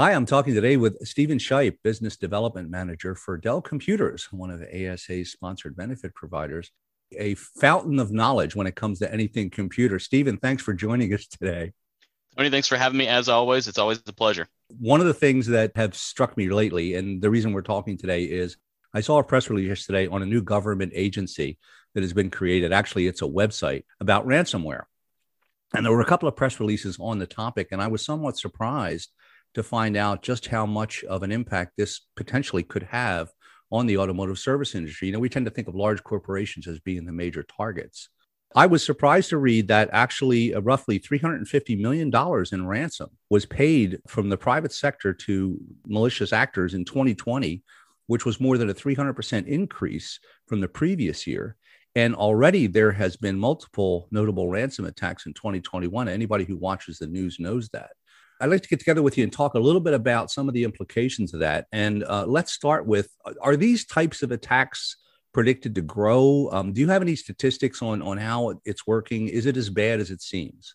Hi, 0.00 0.14
I'm 0.14 0.24
talking 0.24 0.54
today 0.54 0.78
with 0.78 0.96
Stephen 1.06 1.36
Shipe, 1.36 1.76
Business 1.84 2.16
Development 2.16 2.70
Manager 2.70 3.14
for 3.14 3.36
Dell 3.36 3.60
Computers, 3.60 4.28
one 4.30 4.50
of 4.50 4.62
ASA's 4.62 5.30
sponsored 5.30 5.76
benefit 5.76 6.14
providers, 6.14 6.70
a 7.18 7.34
fountain 7.34 7.98
of 7.98 8.10
knowledge 8.10 8.56
when 8.56 8.66
it 8.66 8.74
comes 8.74 8.98
to 9.00 9.12
anything 9.12 9.50
computer. 9.50 9.98
Stephen, 9.98 10.38
thanks 10.38 10.62
for 10.62 10.72
joining 10.72 11.12
us 11.12 11.26
today. 11.26 11.74
Tony, 12.34 12.48
thanks 12.48 12.66
for 12.66 12.78
having 12.78 12.96
me. 12.96 13.08
As 13.08 13.28
always, 13.28 13.68
it's 13.68 13.76
always 13.76 14.00
a 14.06 14.12
pleasure. 14.14 14.48
One 14.78 15.02
of 15.02 15.06
the 15.06 15.12
things 15.12 15.46
that 15.48 15.72
have 15.76 15.94
struck 15.94 16.34
me 16.34 16.48
lately, 16.48 16.94
and 16.94 17.20
the 17.20 17.28
reason 17.28 17.52
we're 17.52 17.60
talking 17.60 17.98
today 17.98 18.24
is 18.24 18.56
I 18.94 19.02
saw 19.02 19.18
a 19.18 19.22
press 19.22 19.50
release 19.50 19.68
yesterday 19.68 20.06
on 20.06 20.22
a 20.22 20.26
new 20.26 20.40
government 20.40 20.92
agency 20.94 21.58
that 21.92 22.02
has 22.02 22.14
been 22.14 22.30
created. 22.30 22.72
Actually, 22.72 23.06
it's 23.06 23.20
a 23.20 23.26
website 23.26 23.82
about 24.00 24.26
ransomware. 24.26 24.84
And 25.74 25.84
there 25.84 25.92
were 25.92 26.00
a 26.00 26.06
couple 26.06 26.26
of 26.26 26.36
press 26.36 26.58
releases 26.58 26.96
on 26.98 27.18
the 27.18 27.26
topic, 27.26 27.68
and 27.70 27.82
I 27.82 27.88
was 27.88 28.02
somewhat 28.02 28.38
surprised 28.38 29.10
to 29.54 29.62
find 29.62 29.96
out 29.96 30.22
just 30.22 30.46
how 30.46 30.66
much 30.66 31.04
of 31.04 31.22
an 31.22 31.32
impact 31.32 31.72
this 31.76 32.00
potentially 32.16 32.62
could 32.62 32.84
have 32.84 33.30
on 33.72 33.86
the 33.86 33.98
automotive 33.98 34.38
service 34.38 34.74
industry. 34.74 35.08
You 35.08 35.12
know, 35.12 35.18
we 35.20 35.28
tend 35.28 35.46
to 35.46 35.50
think 35.50 35.68
of 35.68 35.74
large 35.74 36.02
corporations 36.02 36.66
as 36.66 36.80
being 36.80 37.04
the 37.04 37.12
major 37.12 37.42
targets. 37.44 38.08
I 38.56 38.66
was 38.66 38.84
surprised 38.84 39.30
to 39.30 39.38
read 39.38 39.68
that 39.68 39.90
actually 39.92 40.54
uh, 40.54 40.60
roughly 40.60 40.98
$350 40.98 41.80
million 41.80 42.10
in 42.52 42.66
ransom 42.66 43.10
was 43.28 43.46
paid 43.46 44.00
from 44.08 44.28
the 44.28 44.36
private 44.36 44.72
sector 44.72 45.12
to 45.12 45.56
malicious 45.86 46.32
actors 46.32 46.74
in 46.74 46.84
2020, 46.84 47.62
which 48.08 48.24
was 48.24 48.40
more 48.40 48.58
than 48.58 48.68
a 48.68 48.74
300% 48.74 49.46
increase 49.46 50.18
from 50.48 50.60
the 50.60 50.66
previous 50.66 51.28
year. 51.28 51.56
And 51.94 52.14
already 52.14 52.66
there 52.66 52.92
has 52.92 53.16
been 53.16 53.38
multiple 53.38 54.08
notable 54.10 54.48
ransom 54.48 54.84
attacks 54.84 55.26
in 55.26 55.34
2021. 55.34 56.08
Anybody 56.08 56.44
who 56.44 56.56
watches 56.56 56.98
the 56.98 57.06
news 57.06 57.38
knows 57.38 57.68
that. 57.68 57.90
I'd 58.40 58.50
like 58.50 58.62
to 58.62 58.68
get 58.68 58.78
together 58.78 59.02
with 59.02 59.18
you 59.18 59.24
and 59.24 59.32
talk 59.32 59.54
a 59.54 59.58
little 59.58 59.80
bit 59.80 59.94
about 59.94 60.30
some 60.30 60.48
of 60.48 60.54
the 60.54 60.64
implications 60.64 61.34
of 61.34 61.40
that. 61.40 61.66
And 61.72 62.04
uh, 62.04 62.24
let's 62.26 62.52
start 62.52 62.86
with 62.86 63.14
are 63.40 63.56
these 63.56 63.84
types 63.84 64.22
of 64.22 64.32
attacks 64.32 64.96
predicted 65.32 65.74
to 65.76 65.82
grow? 65.82 66.48
Um, 66.52 66.72
do 66.72 66.80
you 66.80 66.88
have 66.88 67.02
any 67.02 67.16
statistics 67.16 67.82
on, 67.82 68.02
on 68.02 68.18
how 68.18 68.60
it's 68.64 68.86
working? 68.86 69.28
Is 69.28 69.46
it 69.46 69.56
as 69.56 69.70
bad 69.70 70.00
as 70.00 70.10
it 70.10 70.22
seems? 70.22 70.74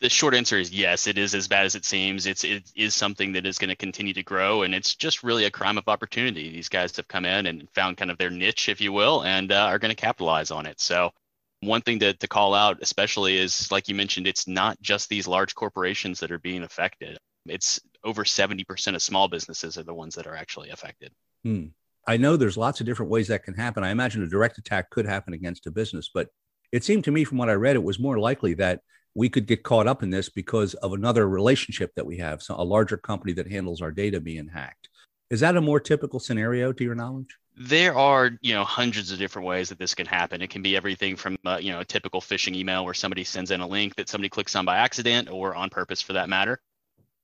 The 0.00 0.08
short 0.08 0.34
answer 0.34 0.56
is 0.56 0.70
yes, 0.70 1.06
it 1.06 1.18
is 1.18 1.34
as 1.34 1.46
bad 1.46 1.66
as 1.66 1.74
it 1.74 1.84
seems. 1.84 2.24
It's 2.26 2.42
it 2.42 2.70
is 2.74 2.94
something 2.94 3.32
that 3.32 3.44
is 3.44 3.58
going 3.58 3.68
to 3.68 3.76
continue 3.76 4.14
to 4.14 4.22
grow, 4.22 4.62
and 4.62 4.74
it's 4.74 4.94
just 4.94 5.22
really 5.22 5.44
a 5.44 5.50
crime 5.50 5.76
of 5.76 5.88
opportunity. 5.88 6.50
These 6.50 6.70
guys 6.70 6.96
have 6.96 7.06
come 7.06 7.26
in 7.26 7.44
and 7.44 7.68
found 7.74 7.98
kind 7.98 8.10
of 8.10 8.16
their 8.16 8.30
niche, 8.30 8.70
if 8.70 8.80
you 8.80 8.92
will, 8.92 9.22
and 9.24 9.52
uh, 9.52 9.66
are 9.66 9.78
going 9.78 9.90
to 9.90 9.94
capitalize 9.94 10.50
on 10.50 10.64
it. 10.64 10.80
So 10.80 11.12
one 11.60 11.82
thing 11.82 11.98
to, 12.00 12.14
to 12.14 12.28
call 12.28 12.54
out 12.54 12.78
especially 12.80 13.36
is 13.36 13.70
like 13.70 13.88
you 13.88 13.94
mentioned 13.94 14.26
it's 14.26 14.48
not 14.48 14.80
just 14.80 15.08
these 15.08 15.28
large 15.28 15.54
corporations 15.54 16.20
that 16.20 16.30
are 16.30 16.38
being 16.38 16.62
affected. 16.62 17.18
It's 17.46 17.80
over 18.04 18.24
70% 18.24 18.94
of 18.94 19.02
small 19.02 19.28
businesses 19.28 19.76
are 19.78 19.82
the 19.82 19.94
ones 19.94 20.14
that 20.14 20.26
are 20.26 20.36
actually 20.36 20.70
affected. 20.70 21.12
Hmm. 21.44 21.66
i 22.06 22.16
know 22.16 22.36
there's 22.36 22.56
lots 22.56 22.80
of 22.80 22.86
different 22.86 23.10
ways 23.10 23.28
that 23.28 23.44
can 23.44 23.54
happen. 23.54 23.82
I 23.82 23.90
imagine 23.90 24.22
a 24.22 24.28
direct 24.28 24.58
attack 24.58 24.90
could 24.90 25.06
happen 25.06 25.32
against 25.32 25.66
a 25.66 25.70
business 25.70 26.10
but 26.12 26.28
it 26.72 26.84
seemed 26.84 27.04
to 27.04 27.10
me 27.10 27.24
from 27.24 27.38
what 27.38 27.48
i 27.48 27.54
read 27.54 27.76
it 27.76 27.82
was 27.82 27.98
more 27.98 28.18
likely 28.18 28.54
that 28.54 28.80
we 29.14 29.28
could 29.28 29.46
get 29.46 29.62
caught 29.62 29.86
up 29.86 30.02
in 30.02 30.10
this 30.10 30.28
because 30.28 30.74
of 30.74 30.92
another 30.92 31.28
relationship 31.28 31.92
that 31.96 32.06
we 32.06 32.18
have 32.18 32.42
so 32.42 32.54
a 32.56 32.62
larger 32.62 32.96
company 32.96 33.32
that 33.32 33.50
handles 33.50 33.80
our 33.80 33.90
data 33.90 34.20
being 34.20 34.48
hacked 34.48 34.89
is 35.30 35.40
that 35.40 35.56
a 35.56 35.60
more 35.60 35.80
typical 35.80 36.18
scenario 36.18 36.72
to 36.72 36.84
your 36.84 36.96
knowledge? 36.96 37.38
There 37.56 37.96
are 37.96 38.32
you 38.40 38.54
know 38.54 38.64
hundreds 38.64 39.12
of 39.12 39.18
different 39.18 39.46
ways 39.46 39.68
that 39.68 39.78
this 39.78 39.94
can 39.94 40.06
happen. 40.06 40.42
It 40.42 40.50
can 40.50 40.62
be 40.62 40.76
everything 40.76 41.16
from 41.16 41.38
uh, 41.46 41.58
you 41.60 41.72
know 41.72 41.80
a 41.80 41.84
typical 41.84 42.20
phishing 42.20 42.56
email 42.56 42.84
where 42.84 42.94
somebody 42.94 43.24
sends 43.24 43.50
in 43.50 43.60
a 43.60 43.66
link 43.66 43.94
that 43.96 44.08
somebody 44.08 44.28
clicks 44.28 44.56
on 44.56 44.64
by 44.64 44.76
accident 44.76 45.30
or 45.30 45.54
on 45.54 45.70
purpose 45.70 46.02
for 46.02 46.14
that 46.14 46.28
matter. 46.28 46.60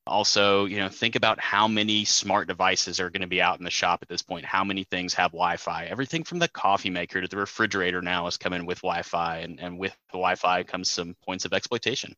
Also 0.06 0.66
you 0.66 0.78
know 0.78 0.88
think 0.88 1.16
about 1.16 1.40
how 1.40 1.66
many 1.66 2.04
smart 2.04 2.46
devices 2.46 3.00
are 3.00 3.10
going 3.10 3.22
to 3.22 3.26
be 3.26 3.42
out 3.42 3.58
in 3.58 3.64
the 3.64 3.70
shop 3.70 4.00
at 4.02 4.08
this 4.08 4.22
point. 4.22 4.44
How 4.44 4.62
many 4.62 4.84
things 4.84 5.14
have 5.14 5.32
wi-fi? 5.32 5.86
Everything 5.86 6.22
from 6.22 6.38
the 6.38 6.48
coffee 6.48 6.90
maker 6.90 7.20
to 7.20 7.28
the 7.28 7.36
refrigerator 7.36 8.02
now 8.02 8.26
is 8.26 8.36
coming 8.36 8.66
with 8.66 8.82
wi-fi 8.82 9.38
and, 9.38 9.58
and 9.58 9.78
with 9.78 9.92
the 10.12 10.18
wi-fi 10.18 10.62
comes 10.62 10.90
some 10.90 11.16
points 11.24 11.44
of 11.44 11.52
exploitation. 11.52 12.14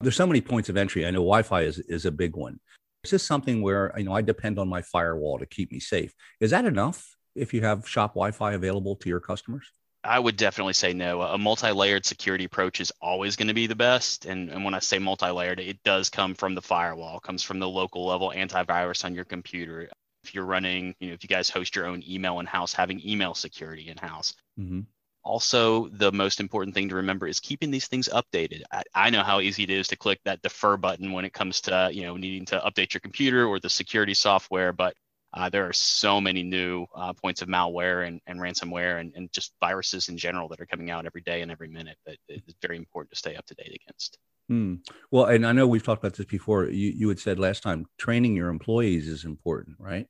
There's 0.00 0.14
so 0.14 0.28
many 0.28 0.40
points 0.40 0.68
of 0.68 0.76
entry. 0.76 1.04
I 1.06 1.10
know 1.10 1.20
wi-fi 1.20 1.62
is, 1.62 1.80
is 1.80 2.04
a 2.04 2.12
big 2.12 2.36
one 2.36 2.60
is 3.04 3.10
this 3.10 3.26
something 3.26 3.62
where 3.62 3.92
you 3.96 4.04
know 4.04 4.12
i 4.12 4.20
depend 4.20 4.58
on 4.58 4.68
my 4.68 4.82
firewall 4.82 5.38
to 5.38 5.46
keep 5.46 5.70
me 5.72 5.80
safe 5.80 6.12
is 6.40 6.50
that 6.50 6.64
enough 6.64 7.16
if 7.38 7.54
you 7.54 7.62
have 7.62 7.88
shop 7.88 8.12
Wi-Fi 8.14 8.52
available 8.52 8.96
to 8.96 9.08
your 9.08 9.20
customers? 9.20 9.70
I 10.04 10.18
would 10.18 10.36
definitely 10.36 10.74
say 10.74 10.92
no. 10.92 11.22
A 11.22 11.38
multi-layered 11.38 12.06
security 12.06 12.44
approach 12.44 12.80
is 12.80 12.92
always 13.00 13.36
going 13.36 13.48
to 13.48 13.54
be 13.54 13.66
the 13.66 13.74
best. 13.74 14.26
And, 14.26 14.48
and 14.50 14.64
when 14.64 14.74
I 14.74 14.78
say 14.78 14.98
multi-layered, 14.98 15.60
it 15.60 15.82
does 15.82 16.08
come 16.08 16.34
from 16.34 16.54
the 16.54 16.62
firewall, 16.62 17.20
comes 17.20 17.42
from 17.42 17.58
the 17.58 17.68
local 17.68 18.06
level 18.06 18.32
antivirus 18.34 19.04
on 19.04 19.14
your 19.14 19.24
computer. 19.24 19.88
If 20.24 20.34
you're 20.34 20.44
running, 20.44 20.94
you 21.00 21.08
know, 21.08 21.14
if 21.14 21.22
you 21.22 21.28
guys 21.28 21.50
host 21.50 21.74
your 21.74 21.86
own 21.86 22.02
email 22.08 22.38
in 22.40 22.46
house, 22.46 22.72
having 22.72 23.06
email 23.06 23.34
security 23.34 23.88
in 23.88 23.96
house. 23.96 24.34
Mm-hmm. 24.58 24.80
Also, 25.28 25.88
the 25.88 26.10
most 26.10 26.40
important 26.40 26.74
thing 26.74 26.88
to 26.88 26.94
remember 26.94 27.26
is 27.26 27.38
keeping 27.38 27.70
these 27.70 27.86
things 27.86 28.08
updated. 28.08 28.62
I, 28.72 28.82
I, 28.94 29.10
know 29.10 29.22
how 29.22 29.40
easy 29.40 29.62
it 29.62 29.68
is 29.68 29.86
to 29.88 29.96
click 29.96 30.18
that 30.24 30.40
defer 30.40 30.78
button 30.78 31.12
when 31.12 31.26
it 31.26 31.34
comes 31.34 31.60
to, 31.62 31.90
you 31.92 32.04
know, 32.04 32.16
needing 32.16 32.46
to 32.46 32.58
update 32.60 32.94
your 32.94 33.02
computer 33.02 33.44
or 33.44 33.60
the 33.60 33.68
security 33.68 34.14
software, 34.14 34.72
but 34.72 34.94
uh, 35.34 35.50
there 35.50 35.68
are 35.68 35.72
so 35.74 36.18
many 36.18 36.42
new 36.42 36.86
uh, 36.94 37.12
points 37.12 37.42
of 37.42 37.48
malware 37.48 38.08
and, 38.08 38.22
and 38.26 38.40
ransomware 38.40 39.00
and, 39.00 39.12
and 39.16 39.30
just 39.30 39.52
viruses 39.60 40.08
in 40.08 40.16
general 40.16 40.48
that 40.48 40.62
are 40.62 40.66
coming 40.66 40.90
out 40.90 41.04
every 41.04 41.20
day 41.20 41.42
and 41.42 41.52
every 41.52 41.68
minute 41.68 41.98
that 42.06 42.16
it's 42.30 42.54
very 42.62 42.78
important 42.78 43.10
to 43.10 43.18
stay 43.18 43.36
up 43.36 43.44
to 43.44 43.54
date 43.54 43.78
against. 43.84 44.16
Hmm. 44.48 44.76
Well, 45.10 45.26
and 45.26 45.46
I 45.46 45.52
know 45.52 45.66
we've 45.66 45.82
talked 45.82 46.02
about 46.02 46.16
this 46.16 46.24
before. 46.24 46.70
You, 46.70 46.90
you 46.96 47.08
had 47.10 47.20
said 47.20 47.38
last 47.38 47.62
time 47.62 47.84
training 47.98 48.34
your 48.34 48.48
employees 48.48 49.06
is 49.06 49.26
important, 49.26 49.76
right? 49.78 50.06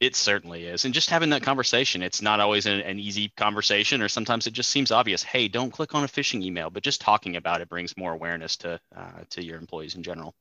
It 0.00 0.16
certainly 0.16 0.64
is. 0.64 0.86
And 0.86 0.94
just 0.94 1.10
having 1.10 1.28
that 1.30 1.42
conversation, 1.42 2.02
it's 2.02 2.22
not 2.22 2.40
always 2.40 2.64
an, 2.64 2.80
an, 2.80 2.98
easy 2.98 3.28
conversation, 3.36 4.00
or 4.00 4.08
sometimes 4.08 4.46
it 4.46 4.54
just 4.54 4.70
seems 4.70 4.90
obvious. 4.90 5.22
Hey, 5.22 5.46
don't 5.46 5.70
click 5.70 5.94
on 5.94 6.04
a 6.04 6.06
phishing 6.06 6.42
email, 6.42 6.70
but 6.70 6.82
just 6.82 7.02
talking 7.02 7.36
about 7.36 7.60
it 7.60 7.68
brings 7.68 7.94
more 7.98 8.14
awareness 8.14 8.56
to 8.58 8.80
uh, 8.96 9.20
to 9.28 9.44
your 9.44 9.58
employees 9.58 9.96
in 9.96 10.02
general. 10.02 10.34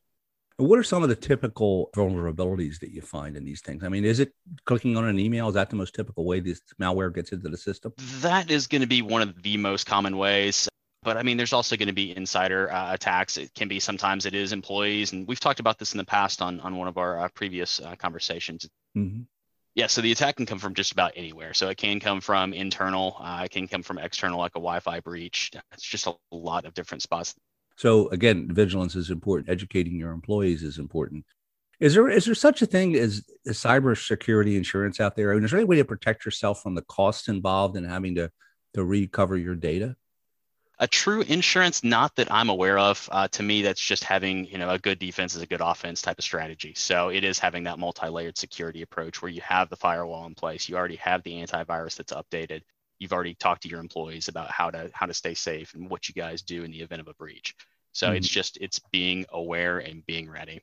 What 0.55 0.79
are 0.79 0.83
some 0.83 1.03
of 1.03 1.09
the 1.09 1.15
typical 1.15 1.89
vulnerabilities 1.93 2.79
that 2.79 2.91
you 2.91 3.01
find 3.01 3.35
in 3.35 3.43
these 3.43 3.61
things? 3.61 3.83
I 3.83 3.89
mean, 3.89 4.05
is 4.05 4.21
it 4.21 4.33
clicking 4.65 4.95
on 4.95 5.05
an 5.05 5.19
email? 5.19 5.49
Is 5.49 5.55
that 5.55 5.69
the 5.69 5.75
most 5.75 5.93
typical 5.93 6.25
way 6.25 6.39
this 6.39 6.61
malware 6.81 7.13
gets 7.13 7.33
into 7.33 7.49
the 7.49 7.57
system? 7.57 7.93
That 8.21 8.49
is 8.49 8.67
going 8.67 8.81
to 8.81 8.87
be 8.87 9.01
one 9.01 9.21
of 9.21 9.41
the 9.41 9.57
most 9.57 9.85
common 9.85 10.17
ways. 10.17 10.69
But 11.03 11.17
I 11.17 11.23
mean, 11.23 11.35
there's 11.35 11.53
also 11.53 11.75
going 11.75 11.87
to 11.87 11.93
be 11.93 12.15
insider 12.15 12.71
uh, 12.71 12.93
attacks. 12.93 13.37
It 13.37 13.53
can 13.55 13.67
be 13.67 13.79
sometimes 13.81 14.25
it 14.25 14.33
is 14.33 14.53
employees, 14.53 15.11
and 15.11 15.27
we've 15.27 15.39
talked 15.39 15.59
about 15.59 15.79
this 15.79 15.93
in 15.93 15.97
the 15.97 16.05
past 16.05 16.41
on 16.41 16.61
on 16.61 16.77
one 16.77 16.87
of 16.87 16.97
our 16.97 17.19
uh, 17.19 17.29
previous 17.33 17.81
uh, 17.81 17.95
conversations. 17.95 18.69
Mm-hmm. 18.97 19.21
Yeah, 19.75 19.87
so 19.87 20.01
the 20.01 20.11
attack 20.11 20.35
can 20.35 20.45
come 20.45 20.59
from 20.59 20.73
just 20.73 20.91
about 20.91 21.13
anywhere. 21.15 21.53
So 21.53 21.69
it 21.69 21.77
can 21.77 21.99
come 21.99 22.21
from 22.21 22.53
internal, 22.53 23.17
uh, 23.19 23.43
it 23.45 23.51
can 23.51 23.67
come 23.67 23.83
from 23.83 23.97
external, 23.97 24.39
like 24.39 24.51
a 24.51 24.59
Wi-Fi 24.59 24.99
breach. 25.01 25.51
It's 25.73 25.83
just 25.83 26.07
a 26.07 26.15
lot 26.31 26.65
of 26.65 26.73
different 26.73 27.03
spots 27.03 27.35
so 27.79 28.09
again, 28.09 28.49
vigilance 28.51 28.97
is 28.97 29.09
important. 29.09 29.49
Educating 29.49 29.95
your 29.95 30.11
employees 30.11 30.63
is 30.63 30.79
important. 30.79 31.23
Is 31.79 31.93
there 31.93 32.09
is 32.09 32.25
there 32.25 32.35
such 32.35 32.61
a 32.61 32.65
thing 32.65 32.93
as, 32.95 33.23
as 33.47 33.57
cyber 33.57 33.97
security 33.97 34.57
insurance 34.57 34.99
out 34.99 35.15
there? 35.15 35.31
I 35.31 35.35
mean, 35.35 35.45
is 35.45 35.51
there 35.51 35.61
any 35.61 35.65
way 35.65 35.77
to 35.77 35.85
protect 35.85 36.25
yourself 36.25 36.61
from 36.61 36.75
the 36.75 36.81
costs 36.81 37.29
involved 37.29 37.77
in 37.77 37.85
having 37.85 38.15
to 38.15 38.31
to 38.73 38.83
recover 38.83 39.37
your 39.37 39.55
data? 39.55 39.95
A 40.81 40.87
true 40.87 41.21
insurance, 41.21 41.83
not 41.83 42.15
that 42.15 42.31
I'm 42.31 42.49
aware 42.49 42.77
of. 42.77 43.09
Uh, 43.11 43.27
to 43.29 43.43
me, 43.43 43.61
that's 43.61 43.81
just 43.81 44.03
having 44.03 44.45
you 44.45 44.57
know 44.57 44.69
a 44.69 44.79
good 44.79 44.97
defense 44.97 45.35
is 45.35 45.41
a 45.41 45.47
good 45.47 45.61
offense 45.61 46.01
type 46.01 46.17
of 46.17 46.23
strategy. 46.23 46.73
So 46.75 47.09
it 47.09 47.23
is 47.23 47.37
having 47.37 47.65
that 47.65 47.79
multi-layered 47.79 48.37
security 48.37 48.81
approach 48.81 49.21
where 49.21 49.31
you 49.31 49.41
have 49.41 49.69
the 49.69 49.75
firewall 49.75 50.25
in 50.25 50.35
place, 50.35 50.69
you 50.69 50.77
already 50.77 50.95
have 50.95 51.21
the 51.23 51.33
antivirus 51.33 51.95
that's 51.97 52.13
updated, 52.13 52.61
you've 52.99 53.13
already 53.13 53.33
talked 53.33 53.63
to 53.63 53.69
your 53.69 53.79
employees 53.79 54.27
about 54.27 54.51
how 54.51 54.69
to 54.69 54.89
how 54.93 55.05
to 55.05 55.13
stay 55.13 55.33
safe 55.33 55.73
and 55.73 55.89
what 55.89 56.07
you 56.07 56.13
guys 56.13 56.41
do 56.41 56.63
in 56.63 56.71
the 56.71 56.81
event 56.81 57.01
of 57.01 57.07
a 57.07 57.13
breach. 57.13 57.55
So 57.91 58.07
mm-hmm. 58.07 58.17
it's 58.17 58.27
just 58.27 58.57
it's 58.61 58.79
being 58.91 59.25
aware 59.31 59.79
and 59.79 60.05
being 60.05 60.29
ready. 60.29 60.61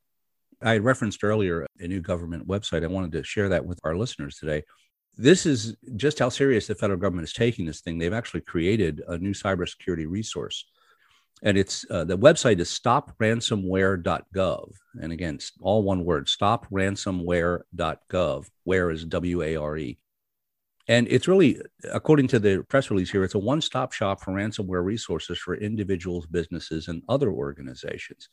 I 0.62 0.78
referenced 0.78 1.22
earlier 1.24 1.66
a 1.78 1.88
new 1.88 2.00
government 2.00 2.46
website. 2.46 2.84
I 2.84 2.86
wanted 2.86 3.12
to 3.12 3.24
share 3.24 3.48
that 3.50 3.66
with 3.66 3.80
our 3.84 3.96
listeners 3.96 4.36
today. 4.36 4.62
This 5.16 5.46
is 5.46 5.76
just 5.96 6.18
how 6.18 6.28
serious 6.28 6.66
the 6.66 6.74
federal 6.74 6.98
government 6.98 7.26
is 7.26 7.32
taking 7.32 7.64
this 7.64 7.80
thing. 7.80 7.96
They've 7.98 8.12
actually 8.12 8.42
created 8.42 9.00
a 9.08 9.16
new 9.16 9.32
cybersecurity 9.32 10.04
resource. 10.08 10.66
And 11.42 11.58
it's 11.58 11.84
uh, 11.90 12.04
the 12.04 12.16
website 12.16 12.60
is 12.60 12.70
stopransomware.gov. 12.70 14.72
And 15.00 15.12
again, 15.12 15.40
all 15.60 15.82
one 15.82 16.04
word 16.04 16.26
stopransomware.gov. 16.26 18.46
Where 18.64 18.90
is 18.90 19.04
W 19.04 19.42
A 19.42 19.56
R 19.56 19.76
E. 19.76 19.98
And 20.88 21.08
it's 21.08 21.26
really, 21.26 21.60
according 21.92 22.28
to 22.28 22.38
the 22.38 22.64
press 22.68 22.90
release 22.90 23.10
here, 23.10 23.24
it's 23.24 23.34
a 23.34 23.38
one 23.38 23.60
stop 23.60 23.92
shop 23.92 24.22
for 24.22 24.32
ransomware 24.32 24.84
resources 24.84 25.38
for 25.38 25.56
individuals, 25.56 26.26
businesses, 26.26 26.88
and 26.88 27.02
other 27.08 27.30
organizations. 27.30 28.28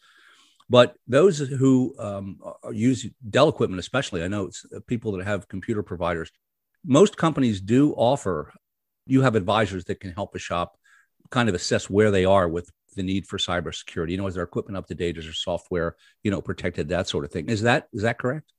But 0.70 0.96
those 1.08 1.40
who 1.40 1.96
um, 2.00 2.40
use 2.72 3.08
Dell 3.30 3.50
equipment, 3.50 3.80
especially, 3.80 4.24
I 4.24 4.28
know 4.28 4.46
it's 4.46 4.66
uh, 4.74 4.80
people 4.88 5.12
that 5.14 5.26
have 5.26 5.48
computer 5.48 5.84
providers. 5.84 6.32
Most 6.86 7.18
companies 7.18 7.62
do 7.62 7.94
offer, 7.94 8.54
you 9.06 9.22
have 9.22 9.36
advisors 9.36 9.86
that 9.86 10.00
can 10.00 10.12
help 10.12 10.36
a 10.36 10.40
shop 10.40 10.78
kind 11.30 11.50
of 11.50 11.56
assess 11.56 11.90
where 11.90 12.12
they 12.12 12.26
are 12.26 12.48
with 12.48 12.70
the 12.96 13.04
need 13.04 13.26
for 13.28 13.38
cybersecurity. 13.38 14.12
You 14.12 14.18
know, 14.18 14.28
is 14.28 14.36
their 14.36 14.44
equipment 14.44 14.78
up 14.78 14.88
to 14.88 14.96
date? 14.96 15.18
Is 15.18 15.26
their 15.26 15.34
software, 15.34 15.96
you 16.24 16.32
know, 16.32 16.42
protected? 16.42 16.90
That 16.90 17.08
sort 17.08 17.26
of 17.26 17.32
thing. 17.32 17.50
Is 17.50 17.62
that 17.64 17.88
is 17.94 18.04
that 18.04 18.20
correct? 18.20 18.52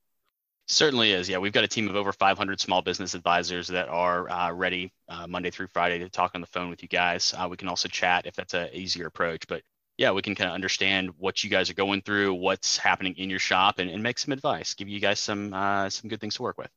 Certainly 0.67 1.12
is. 1.12 1.29
Yeah, 1.29 1.38
we've 1.38 1.53
got 1.53 1.65
a 1.65 1.69
team 1.69 1.88
of 1.88 1.97
over 1.97 2.11
500 2.11 2.59
small 2.59 2.81
business 2.81 3.15
advisors 3.15 3.69
that 3.69 3.88
are 3.88 4.31
uh, 4.31 4.50
ready 4.50 4.94
uh, 5.09 5.27
Monday 5.27 5.50
through 5.50 5.67
Friday 5.75 5.99
to 5.99 6.09
talk 6.09 6.32
on 6.35 6.41
the 6.41 6.47
phone 6.47 6.70
with 6.70 6.82
you 6.82 6.88
guys. 6.88 7.35
Uh, 7.37 7.47
we 7.50 7.59
can 7.59 7.69
also 7.69 7.87
chat 7.87 8.25
if 8.27 8.35
that's 8.35 8.55
an 8.55 8.70
easier 8.73 9.06
approach. 9.06 9.47
But 9.47 9.62
yeah, 9.99 10.11
we 10.12 10.23
can 10.23 10.35
kind 10.35 10.49
of 10.49 10.55
understand 10.55 11.11
what 11.19 11.44
you 11.44 11.50
guys 11.50 11.69
are 11.69 11.75
going 11.75 12.00
through, 12.00 12.35
what's 12.35 12.79
happening 12.79 13.15
in 13.19 13.29
your 13.29 13.38
shop, 13.38 13.79
and, 13.79 13.91
and 13.91 14.03
make 14.03 14.19
some 14.19 14.32
advice, 14.32 14.73
give 14.73 14.88
you 14.88 15.00
guys 15.00 15.20
some 15.20 15.53
uh, 15.53 15.91
some 15.91 16.09
good 16.09 16.20
things 16.20 16.37
to 16.37 16.43
work 16.43 16.56
with. 16.56 16.70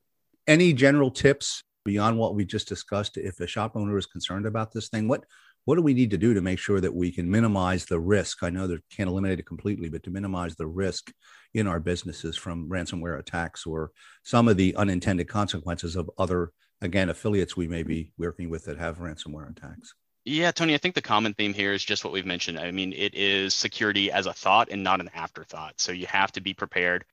Any 0.47 0.73
general 0.73 1.11
tips 1.11 1.63
beyond 1.83 2.17
what 2.17 2.35
we 2.35 2.45
just 2.45 2.67
discussed? 2.67 3.17
If 3.17 3.39
a 3.39 3.47
shop 3.47 3.73
owner 3.75 3.97
is 3.97 4.05
concerned 4.05 4.45
about 4.45 4.71
this 4.71 4.89
thing, 4.89 5.07
what 5.07 5.25
what 5.65 5.75
do 5.75 5.81
we 5.81 5.93
need 5.93 6.11
to 6.11 6.17
do 6.17 6.33
to 6.33 6.39
make 6.39 6.59
sure 6.59 6.79
that 6.79 6.95
we 6.95 7.11
can 7.11 7.29
minimize 7.29 7.83
the 7.83 7.99
risk? 7.99 8.41
I 8.41 8.49
know 8.49 8.67
that 8.67 8.81
can't 8.89 9.09
eliminate 9.09 9.39
it 9.39 9.45
completely, 9.45 9.89
but 9.89 10.01
to 10.03 10.09
minimize 10.09 10.55
the 10.55 10.65
risk 10.65 11.11
in 11.53 11.67
our 11.67 11.81
businesses 11.81 12.37
from 12.37 12.69
ransomware 12.69 13.19
attacks 13.19 13.65
or 13.65 13.91
some 14.23 14.47
of 14.47 14.55
the 14.55 14.73
unintended 14.77 15.27
consequences 15.27 15.97
of 15.97 16.09
other, 16.17 16.53
again, 16.79 17.09
affiliates 17.09 17.57
we 17.57 17.67
may 17.67 17.83
be 17.83 18.13
working 18.17 18.49
with 18.49 18.63
that 18.63 18.77
have 18.77 18.99
ransomware 18.99 19.51
attacks. 19.51 19.93
Yeah, 20.23 20.51
Tony, 20.51 20.73
I 20.73 20.77
think 20.77 20.95
the 20.95 21.01
common 21.01 21.33
theme 21.33 21.53
here 21.53 21.73
is 21.73 21.83
just 21.83 22.05
what 22.05 22.13
we've 22.13 22.25
mentioned. 22.25 22.57
I 22.57 22.71
mean, 22.71 22.93
it 22.93 23.13
is 23.13 23.53
security 23.53 24.09
as 24.09 24.25
a 24.25 24.33
thought 24.33 24.69
and 24.71 24.83
not 24.83 25.01
an 25.01 25.09
afterthought. 25.13 25.81
So 25.81 25.91
you 25.91 26.05
have 26.07 26.31
to 26.31 26.41
be 26.41 26.53
prepared. 26.53 27.03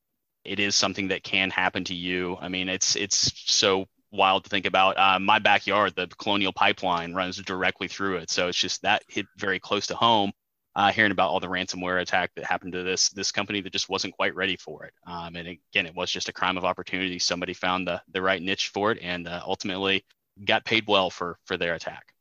It 0.45 0.61
is 0.61 0.75
something 0.75 1.09
that 1.09 1.23
can 1.23 1.51
happen 1.51 1.85
to 1.85 1.95
you. 1.95 2.37
I 2.41 2.49
mean, 2.49 2.69
it's 2.69 2.97
it's 2.97 3.33
so 3.51 3.87
wild 4.13 4.45
to 4.45 4.51
think 4.51 4.67
about. 4.67 4.97
Uh, 4.99 5.19
my 5.19 5.39
backyard, 5.39 5.95
the 5.97 6.07
Colonial 6.19 6.53
Pipeline 6.53 7.15
runs 7.15 7.37
directly 7.39 7.89
through 7.89 8.17
it, 8.17 8.31
so 8.31 8.49
it's 8.49 8.59
just 8.59 8.83
that 8.83 9.03
hit 9.09 9.27
very 9.37 9.59
close 9.61 9.87
to 9.89 9.95
home. 9.95 10.33
Uh, 10.77 10.91
hearing 10.91 11.13
about 11.13 11.31
all 11.31 11.39
the 11.39 11.47
ransomware 11.47 12.01
attack 12.01 12.33
that 12.35 12.45
happened 12.45 12.73
to 12.73 12.83
this 12.83 13.09
this 13.11 13.31
company 13.31 13.61
that 13.61 13.73
just 13.73 13.89
wasn't 13.89 14.13
quite 14.15 14.35
ready 14.35 14.57
for 14.57 14.85
it. 14.85 14.93
Um, 15.07 15.37
and 15.37 15.47
again, 15.47 15.87
it 15.87 15.95
was 15.95 16.11
just 16.11 16.29
a 16.29 16.33
crime 16.33 16.59
of 16.59 16.65
opportunity. 16.65 17.19
Somebody 17.19 17.55
found 17.55 17.87
the 17.87 18.03
the 18.13 18.21
right 18.21 18.43
niche 18.43 18.71
for 18.75 18.91
it, 18.91 18.99
and 19.01 19.29
uh, 19.29 19.41
ultimately 19.47 20.05
got 20.45 20.65
paid 20.65 20.85
well 20.89 21.11
for 21.11 21.39
for 21.45 21.57
their 21.57 21.75
attack. 21.75 22.15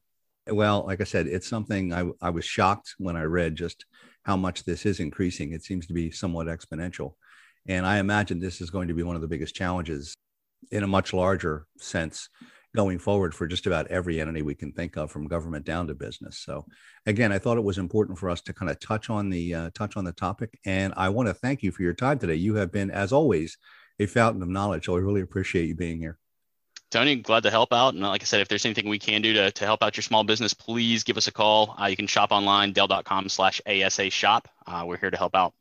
Well, 0.47 0.83
like 0.85 1.01
I 1.01 1.05
said, 1.05 1.27
it's 1.27 1.47
something 1.47 1.93
I, 1.93 2.09
I 2.21 2.29
was 2.29 2.45
shocked 2.45 2.95
when 2.97 3.15
I 3.15 3.23
read 3.23 3.55
just 3.55 3.85
how 4.23 4.35
much 4.35 4.65
this 4.65 4.85
is 4.85 4.99
increasing. 4.99 5.53
It 5.53 5.63
seems 5.63 5.87
to 5.87 5.93
be 5.93 6.11
somewhat 6.11 6.47
exponential. 6.47 7.13
And 7.67 7.85
I 7.85 7.99
imagine 7.99 8.39
this 8.39 8.61
is 8.61 8.69
going 8.69 8.89
to 8.89 8.93
be 8.93 9.03
one 9.03 9.15
of 9.15 9.21
the 9.21 9.27
biggest 9.27 9.55
challenges 9.55 10.15
in 10.71 10.83
a 10.83 10.87
much 10.87 11.13
larger 11.13 11.65
sense 11.77 12.29
going 12.75 12.97
forward 12.97 13.35
for 13.35 13.45
just 13.45 13.67
about 13.67 13.87
every 13.87 14.19
entity 14.19 14.41
we 14.41 14.55
can 14.55 14.71
think 14.71 14.97
of 14.97 15.11
from 15.11 15.27
government 15.27 15.65
down 15.65 15.85
to 15.87 15.93
business 15.93 16.39
so 16.39 16.65
again 17.05 17.31
i 17.31 17.37
thought 17.37 17.57
it 17.57 17.63
was 17.63 17.77
important 17.77 18.17
for 18.17 18.29
us 18.29 18.41
to 18.41 18.53
kind 18.53 18.71
of 18.71 18.79
touch 18.79 19.09
on 19.09 19.29
the 19.29 19.53
uh, 19.53 19.69
touch 19.75 19.95
on 19.95 20.03
the 20.03 20.11
topic 20.11 20.59
and 20.65 20.93
i 20.97 21.07
want 21.07 21.27
to 21.27 21.33
thank 21.33 21.61
you 21.61 21.71
for 21.71 21.83
your 21.83 21.93
time 21.93 22.17
today 22.17 22.35
you 22.35 22.55
have 22.55 22.71
been 22.71 22.89
as 22.89 23.13
always 23.13 23.57
a 23.99 24.05
fountain 24.05 24.41
of 24.41 24.49
knowledge 24.49 24.85
so 24.85 24.95
i 24.95 24.99
really 24.99 25.21
appreciate 25.21 25.67
you 25.67 25.75
being 25.75 25.99
here 25.99 26.17
Tony, 26.89 27.15
glad 27.15 27.41
to 27.41 27.49
help 27.49 27.73
out. 27.73 27.95
And 27.95 28.03
like 28.03 28.21
I 28.21 28.25
said, 28.25 28.41
if 28.41 28.49
there's 28.49 28.65
anything 28.65 28.87
we 28.87 28.99
can 28.99 29.23
do 29.23 29.33
to, 29.33 29.51
to 29.51 29.65
help 29.65 29.81
out 29.81 29.97
your 29.97 30.03
small 30.03 30.23
business, 30.23 30.53
please 30.53 31.03
give 31.03 31.17
us 31.17 31.25
a 31.25 31.31
call. 31.31 31.75
Uh, 31.81 31.87
you 31.87 31.95
can 31.95 32.05
shop 32.05 32.31
online, 32.31 32.71
dell.com 32.71 33.29
slash 33.29 33.59
ASA 33.65 34.11
shop. 34.11 34.47
Uh, 34.67 34.83
we're 34.85 34.99
here 34.99 35.09
to 35.09 35.17
help 35.17 35.33
out. 35.33 35.55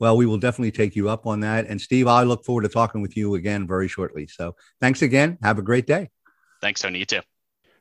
Well, 0.00 0.16
we 0.16 0.26
will 0.26 0.38
definitely 0.38 0.70
take 0.70 0.94
you 0.94 1.08
up 1.08 1.26
on 1.26 1.40
that. 1.40 1.66
And 1.66 1.80
Steve, 1.80 2.06
I 2.06 2.22
look 2.22 2.44
forward 2.44 2.62
to 2.62 2.68
talking 2.68 3.02
with 3.02 3.16
you 3.16 3.34
again 3.34 3.66
very 3.66 3.88
shortly. 3.88 4.26
So 4.26 4.54
thanks 4.80 5.02
again. 5.02 5.38
Have 5.42 5.58
a 5.58 5.62
great 5.62 5.86
day. 5.86 6.10
Thanks, 6.60 6.82
Tony. 6.82 7.00
You 7.00 7.04
too. 7.04 7.20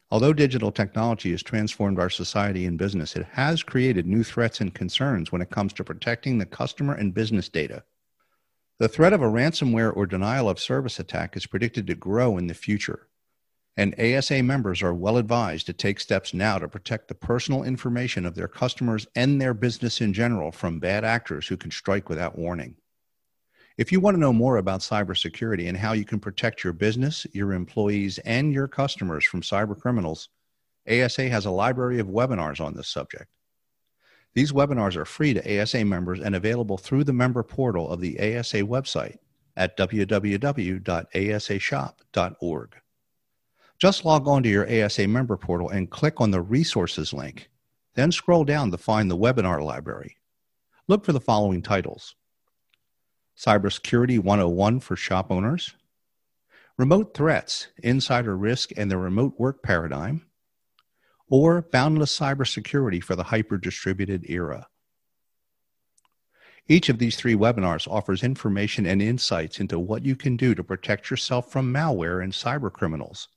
Although 0.09 0.33
digital 0.33 0.71
technology 0.71 1.31
has 1.31 1.43
transformed 1.43 1.99
our 1.99 2.09
society 2.09 2.65
and 2.65 2.77
business, 2.77 3.15
it 3.15 3.25
has 3.33 3.61
created 3.61 4.07
new 4.07 4.23
threats 4.23 4.61
and 4.61 4.73
concerns 4.73 5.31
when 5.31 5.41
it 5.41 5.49
comes 5.49 5.73
to 5.73 5.83
protecting 5.83 6.37
the 6.37 6.45
customer 6.45 6.93
and 6.93 7.13
business 7.13 7.49
data. 7.49 7.83
The 8.79 8.87
threat 8.87 9.11
of 9.11 9.21
a 9.21 9.25
ransomware 9.25 9.95
or 9.95 10.05
denial 10.05 10.49
of 10.49 10.59
service 10.59 10.99
attack 10.99 11.35
is 11.35 11.45
predicted 11.45 11.87
to 11.87 11.95
grow 11.95 12.37
in 12.37 12.47
the 12.47 12.53
future 12.53 13.07
and 13.77 13.97
ASA 13.99 14.41
members 14.41 14.81
are 14.81 14.93
well 14.93 15.17
advised 15.17 15.67
to 15.67 15.73
take 15.73 15.99
steps 15.99 16.33
now 16.33 16.57
to 16.57 16.67
protect 16.67 17.07
the 17.07 17.15
personal 17.15 17.63
information 17.63 18.25
of 18.25 18.33
their 18.33 18.47
customers 18.47 19.05
and 19.15 19.39
their 19.39 19.53
business 19.53 20.01
in 20.01 20.13
general 20.13 20.51
from 20.51 20.79
bad 20.79 21.05
actors 21.05 21.47
who 21.47 21.55
can 21.55 21.69
strike 21.69 22.09
without 22.09 22.37
warning. 22.37 22.75
If 23.77 23.91
you 23.91 23.99
want 23.99 24.15
to 24.15 24.19
know 24.19 24.33
more 24.33 24.57
about 24.57 24.79
cybersecurity 24.79 25.69
and 25.69 25.77
how 25.77 25.93
you 25.93 26.05
can 26.05 26.19
protect 26.19 26.63
your 26.63 26.73
business, 26.73 27.27
your 27.33 27.53
employees, 27.53 28.17
and 28.19 28.51
your 28.51 28.67
customers 28.67 29.23
from 29.23 29.41
cyber 29.41 29.79
criminals, 29.79 30.29
ASA 30.89 31.29
has 31.29 31.45
a 31.45 31.51
library 31.51 31.99
of 31.99 32.07
webinars 32.07 32.59
on 32.59 32.73
this 32.73 32.87
subject. 32.87 33.27
These 34.33 34.51
webinars 34.51 34.95
are 34.95 35.05
free 35.05 35.35
to 35.35 35.61
ASA 35.61 35.85
members 35.85 36.19
and 36.19 36.35
available 36.35 36.79
through 36.79 37.03
the 37.03 37.13
member 37.13 37.43
portal 37.43 37.91
of 37.91 38.01
the 38.01 38.17
ASA 38.17 38.61
website 38.61 39.17
at 39.55 39.77
www.asashop.org. 39.77 42.75
Just 43.79 44.05
log 44.05 44.27
on 44.27 44.41
to 44.41 44.49
your 44.49 44.67
ASA 44.67 45.07
member 45.07 45.37
portal 45.37 45.69
and 45.69 45.89
click 45.89 46.19
on 46.19 46.31
the 46.31 46.41
resources 46.41 47.13
link. 47.13 47.51
Then 47.93 48.11
scroll 48.11 48.43
down 48.43 48.71
to 48.71 48.77
find 48.77 49.09
the 49.09 49.17
webinar 49.17 49.63
library. 49.63 50.17
Look 50.87 51.05
for 51.05 51.13
the 51.13 51.19
following 51.19 51.61
titles 51.61 52.15
Cybersecurity 53.37 54.17
101 54.17 54.79
for 54.79 54.95
shop 54.95 55.31
owners, 55.31 55.75
Remote 56.77 57.13
Threats, 57.13 57.67
Insider 57.83 58.35
Risk 58.35 58.71
and 58.75 58.89
the 58.89 58.97
Remote 58.97 59.35
Work 59.37 59.61
Paradigm, 59.61 60.25
or 61.29 61.61
Boundless 61.61 62.17
Cybersecurity 62.17 63.03
for 63.03 63.15
the 63.15 63.23
Hyper 63.23 63.57
Distributed 63.57 64.25
Era. 64.27 64.67
Each 66.67 66.89
of 66.89 66.97
these 66.97 67.15
three 67.15 67.35
webinars 67.35 67.87
offers 67.87 68.23
information 68.23 68.87
and 68.87 69.03
insights 69.03 69.59
into 69.59 69.77
what 69.77 70.03
you 70.03 70.15
can 70.15 70.35
do 70.35 70.55
to 70.55 70.63
protect 70.63 71.11
yourself 71.11 71.51
from 71.51 71.71
malware 71.71 72.23
and 72.23 72.33
cyber 72.33 72.73
criminals 72.73 73.27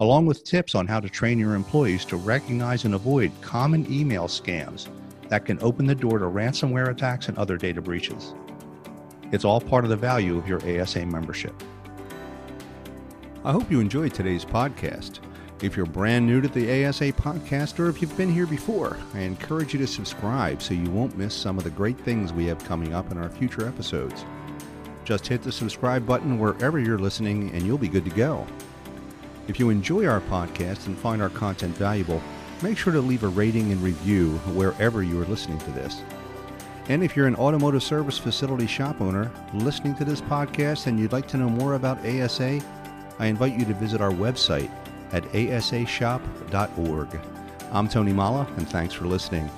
along 0.00 0.26
with 0.26 0.44
tips 0.44 0.74
on 0.74 0.86
how 0.86 0.98
to 0.98 1.08
train 1.08 1.38
your 1.38 1.54
employees 1.54 2.04
to 2.04 2.16
recognize 2.16 2.84
and 2.84 2.94
avoid 2.94 3.30
common 3.40 3.90
email 3.92 4.24
scams 4.24 4.88
that 5.28 5.44
can 5.44 5.62
open 5.62 5.86
the 5.86 5.94
door 5.94 6.18
to 6.18 6.24
ransomware 6.24 6.88
attacks 6.88 7.28
and 7.28 7.38
other 7.38 7.56
data 7.56 7.80
breaches. 7.80 8.34
It's 9.30 9.44
all 9.44 9.60
part 9.60 9.84
of 9.84 9.90
the 9.90 9.96
value 9.96 10.36
of 10.36 10.48
your 10.48 10.58
ASA 10.80 11.06
membership. 11.06 11.54
I 13.44 13.52
hope 13.52 13.70
you 13.70 13.78
enjoyed 13.78 14.12
today's 14.12 14.44
podcast. 14.44 15.20
If 15.62 15.76
you're 15.76 15.86
brand 15.86 16.26
new 16.26 16.40
to 16.40 16.48
the 16.48 16.86
ASA 16.86 17.12
podcast 17.12 17.78
or 17.78 17.88
if 17.88 18.02
you've 18.02 18.16
been 18.16 18.32
here 18.32 18.46
before, 18.46 18.98
I 19.14 19.20
encourage 19.20 19.72
you 19.72 19.78
to 19.78 19.86
subscribe 19.86 20.60
so 20.60 20.74
you 20.74 20.90
won't 20.90 21.16
miss 21.16 21.34
some 21.34 21.56
of 21.56 21.64
the 21.64 21.70
great 21.70 21.98
things 22.00 22.32
we 22.32 22.46
have 22.46 22.62
coming 22.64 22.94
up 22.94 23.12
in 23.12 23.18
our 23.18 23.30
future 23.30 23.68
episodes. 23.68 24.24
Just 25.04 25.26
hit 25.26 25.42
the 25.42 25.52
subscribe 25.52 26.04
button 26.04 26.38
wherever 26.38 26.80
you're 26.80 26.98
listening 26.98 27.50
and 27.52 27.62
you'll 27.62 27.78
be 27.78 27.88
good 27.88 28.04
to 28.04 28.10
go. 28.10 28.44
If 29.46 29.58
you 29.58 29.68
enjoy 29.68 30.06
our 30.06 30.20
podcast 30.22 30.86
and 30.86 30.96
find 30.96 31.20
our 31.20 31.28
content 31.28 31.76
valuable, 31.76 32.22
make 32.62 32.78
sure 32.78 32.92
to 32.92 33.00
leave 33.00 33.24
a 33.24 33.28
rating 33.28 33.72
and 33.72 33.82
review 33.82 34.30
wherever 34.54 35.02
you 35.02 35.20
are 35.20 35.26
listening 35.26 35.58
to 35.58 35.70
this. 35.72 36.02
And 36.88 37.02
if 37.02 37.16
you're 37.16 37.26
an 37.26 37.36
automotive 37.36 37.82
service 37.82 38.18
facility 38.18 38.66
shop 38.66 39.00
owner 39.00 39.30
listening 39.52 39.94
to 39.96 40.04
this 40.04 40.20
podcast 40.20 40.86
and 40.86 40.98
you'd 40.98 41.12
like 41.12 41.28
to 41.28 41.36
know 41.36 41.48
more 41.48 41.74
about 41.74 42.04
ASA, 42.06 42.60
I 43.18 43.26
invite 43.26 43.58
you 43.58 43.64
to 43.66 43.74
visit 43.74 44.00
our 44.00 44.10
website 44.10 44.70
at 45.12 45.24
asashop.org. 45.32 47.08
I'm 47.72 47.88
Tony 47.88 48.12
Molla, 48.12 48.46
and 48.56 48.68
thanks 48.68 48.94
for 48.94 49.06
listening. 49.06 49.50